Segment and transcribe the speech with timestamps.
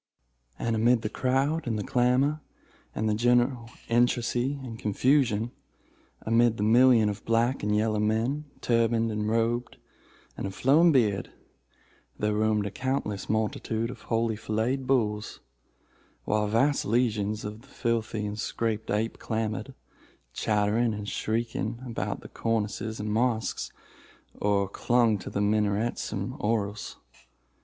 [0.57, 2.41] And amid the crowd, and the clamor,
[2.95, 9.29] and the general intricacy and confusion—amid the million of black and yellow men, turbaned and
[9.29, 9.77] robed,
[10.35, 11.31] and of flowing beard,
[12.17, 15.39] there roamed a countless multitude of holy filleted bulls,
[16.25, 19.75] while vast legions of the filthy but sacred ape clambered,
[20.33, 23.71] chattering and shrieking, about the cornices of the mosques,
[24.33, 26.95] or clung to the minarets and oriels.